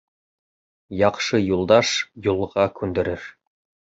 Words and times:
Яҡшы 1.01 1.39
юлдаш 1.41 1.91
юлға 2.29 2.65
күндерер 2.81 3.27